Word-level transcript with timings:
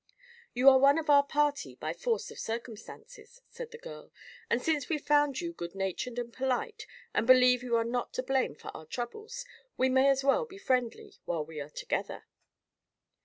"You 0.55 0.67
are 0.69 0.79
one 0.79 0.97
of 0.97 1.11
our 1.11 1.21
party, 1.21 1.75
by 1.75 1.93
force 1.93 2.31
of 2.31 2.39
circumstances," 2.39 3.39
said 3.51 3.69
the 3.69 3.77
girl, 3.77 4.11
"and 4.49 4.59
since 4.59 4.89
we've 4.89 5.05
found 5.05 5.39
you 5.39 5.53
good 5.53 5.75
natured 5.75 6.17
and 6.17 6.33
polite, 6.33 6.87
and 7.13 7.27
believe 7.27 7.61
you 7.61 7.75
are 7.75 7.83
not 7.83 8.11
to 8.13 8.23
blame 8.23 8.55
for 8.55 8.75
our 8.75 8.87
troubles, 8.87 9.45
we 9.77 9.89
may 9.89 10.09
as 10.09 10.23
well 10.23 10.45
be 10.45 10.57
friendly 10.57 11.13
while 11.25 11.45
we 11.45 11.61
are 11.61 11.69
together." 11.69 12.23